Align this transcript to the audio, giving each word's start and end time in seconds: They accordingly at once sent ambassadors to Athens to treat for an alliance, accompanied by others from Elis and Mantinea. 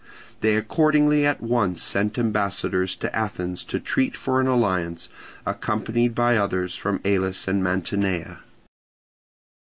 They 0.39 0.55
accordingly 0.55 1.27
at 1.27 1.41
once 1.43 1.83
sent 1.83 2.17
ambassadors 2.17 2.95
to 2.95 3.15
Athens 3.15 3.63
to 3.65 3.79
treat 3.79 4.17
for 4.17 4.41
an 4.41 4.47
alliance, 4.47 5.09
accompanied 5.45 6.15
by 6.15 6.37
others 6.37 6.75
from 6.75 7.01
Elis 7.05 7.47
and 7.47 7.63
Mantinea. 7.63 8.39